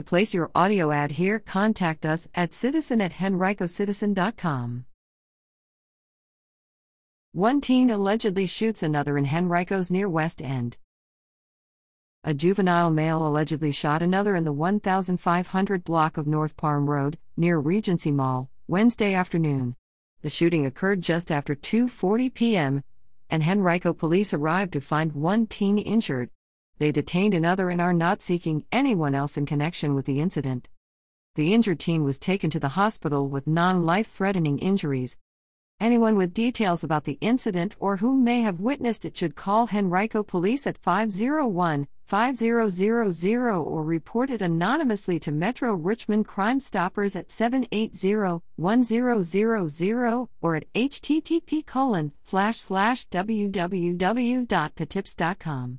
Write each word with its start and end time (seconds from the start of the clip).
To 0.00 0.04
place 0.04 0.32
your 0.32 0.50
audio 0.54 0.92
ad 0.92 1.10
here, 1.10 1.38
contact 1.38 2.06
us 2.06 2.26
at 2.34 2.54
citizen 2.54 3.02
at 3.02 3.12
henricocitizen.com. 3.12 4.86
One 7.32 7.60
teen 7.60 7.90
allegedly 7.90 8.46
shoots 8.46 8.82
another 8.82 9.18
in 9.18 9.26
Henrico's 9.26 9.90
near 9.90 10.08
West 10.08 10.40
End. 10.40 10.78
A 12.24 12.32
juvenile 12.32 12.90
male 12.90 13.26
allegedly 13.26 13.72
shot 13.72 14.02
another 14.02 14.34
in 14.36 14.44
the 14.44 14.54
1500 14.54 15.84
block 15.84 16.16
of 16.16 16.26
North 16.26 16.56
Parham 16.56 16.88
Road, 16.88 17.18
near 17.36 17.58
Regency 17.58 18.10
Mall, 18.10 18.48
Wednesday 18.66 19.12
afternoon. 19.12 19.76
The 20.22 20.30
shooting 20.30 20.64
occurred 20.64 21.02
just 21.02 21.30
after 21.30 21.54
2:40 21.54 22.32
p.m., 22.32 22.84
and 23.28 23.42
Henrico 23.42 23.92
police 23.92 24.32
arrived 24.32 24.72
to 24.72 24.80
find 24.80 25.12
one 25.12 25.46
teen 25.46 25.76
injured. 25.76 26.30
They 26.80 26.90
detained 26.90 27.34
another 27.34 27.70
and 27.70 27.80
are 27.80 27.92
not 27.92 28.20
seeking 28.20 28.64
anyone 28.72 29.14
else 29.14 29.36
in 29.36 29.46
connection 29.46 29.94
with 29.94 30.06
the 30.06 30.20
incident. 30.20 30.68
The 31.36 31.54
injured 31.54 31.78
teen 31.78 32.02
was 32.02 32.18
taken 32.18 32.50
to 32.50 32.58
the 32.58 32.70
hospital 32.70 33.28
with 33.28 33.46
non-life 33.46 34.08
threatening 34.08 34.58
injuries, 34.58 35.16
Anyone 35.80 36.16
with 36.16 36.34
details 36.34 36.84
about 36.84 37.04
the 37.04 37.16
incident 37.22 37.74
or 37.80 37.96
who 37.96 38.14
may 38.14 38.42
have 38.42 38.60
witnessed 38.60 39.06
it 39.06 39.16
should 39.16 39.34
call 39.34 39.70
Henrico 39.72 40.22
Police 40.22 40.66
at 40.66 40.76
501 40.76 41.88
5000 42.04 43.50
or 43.50 43.82
report 43.82 44.28
it 44.28 44.42
anonymously 44.42 45.18
to 45.20 45.32
Metro 45.32 45.72
Richmond 45.72 46.26
Crime 46.26 46.60
Stoppers 46.60 47.16
at 47.16 47.30
780 47.30 48.42
1000 48.56 50.28
or 50.42 50.54
at 50.54 50.70
http 50.74 51.64
www.p3tips.com. 53.10 55.78